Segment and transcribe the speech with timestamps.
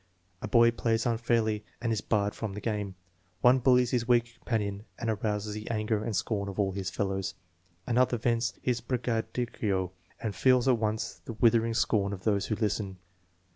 [0.41, 2.95] A boy plays unfairly and is barred from the game.
[3.41, 7.35] One bullies his weaker companion and arouses the anger and scorn of all his fellows.
[7.85, 12.97] Another vents his braggadocio and feels at once the withering scorn of those who listen.